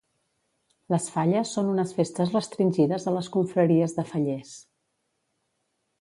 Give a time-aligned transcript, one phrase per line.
[0.93, 4.59] Les falles són unes festes restringides a les confraries de fallers.